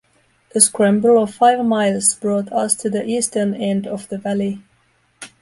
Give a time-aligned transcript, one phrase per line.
[0.55, 4.63] A scramble of five miles brought us to the eastern end of the valley.